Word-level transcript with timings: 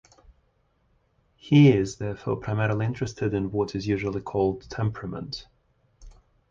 He 1.35 1.71
is, 1.71 1.97
therefore, 1.97 2.37
primarily 2.37 2.87
interested 2.87 3.35
in 3.35 3.51
what 3.51 3.75
is 3.75 3.85
usually 3.87 4.21
called 4.23 4.67
temperament. 4.67 5.45